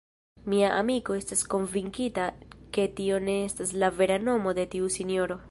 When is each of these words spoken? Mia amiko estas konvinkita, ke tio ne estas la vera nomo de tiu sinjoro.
Mia 0.51 0.69
amiko 0.79 1.17
estas 1.19 1.43
konvinkita, 1.55 2.25
ke 2.79 2.87
tio 3.01 3.21
ne 3.29 3.37
estas 3.51 3.77
la 3.85 3.93
vera 4.01 4.21
nomo 4.31 4.57
de 4.61 4.69
tiu 4.75 4.93
sinjoro. 4.99 5.39